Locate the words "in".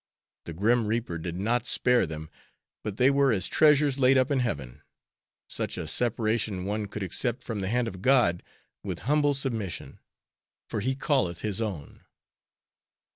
4.31-4.39